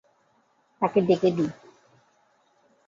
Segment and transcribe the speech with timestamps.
[0.81, 1.49] তাকে ডেকে দিই।